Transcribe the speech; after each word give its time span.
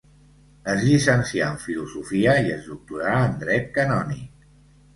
Es 0.71 0.79
llicencià 0.85 1.49
en 1.55 1.59
Filosofia 1.67 2.35
i 2.47 2.51
es 2.55 2.67
doctorà 2.73 3.15
en 3.29 3.39
Dret 3.47 3.71
Canònic. 3.79 4.53